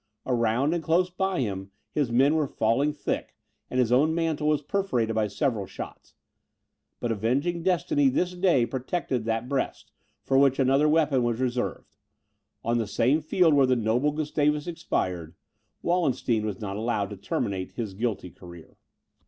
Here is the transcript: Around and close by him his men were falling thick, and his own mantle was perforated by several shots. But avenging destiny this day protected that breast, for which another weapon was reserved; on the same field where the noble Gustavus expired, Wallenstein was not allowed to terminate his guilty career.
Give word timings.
Around 0.25 0.73
and 0.73 0.83
close 0.83 1.11
by 1.11 1.41
him 1.41 1.69
his 1.91 2.11
men 2.11 2.33
were 2.33 2.47
falling 2.47 2.91
thick, 2.91 3.35
and 3.69 3.79
his 3.79 3.91
own 3.91 4.15
mantle 4.15 4.47
was 4.47 4.63
perforated 4.63 5.13
by 5.13 5.27
several 5.27 5.67
shots. 5.67 6.15
But 6.99 7.11
avenging 7.11 7.61
destiny 7.61 8.09
this 8.09 8.33
day 8.33 8.65
protected 8.65 9.25
that 9.25 9.47
breast, 9.47 9.91
for 10.23 10.39
which 10.39 10.57
another 10.57 10.89
weapon 10.89 11.21
was 11.21 11.39
reserved; 11.39 11.85
on 12.63 12.79
the 12.79 12.87
same 12.87 13.21
field 13.21 13.53
where 13.53 13.67
the 13.67 13.75
noble 13.75 14.11
Gustavus 14.11 14.65
expired, 14.65 15.35
Wallenstein 15.83 16.47
was 16.47 16.59
not 16.59 16.77
allowed 16.77 17.11
to 17.11 17.15
terminate 17.15 17.73
his 17.73 17.93
guilty 17.93 18.31
career. 18.31 18.77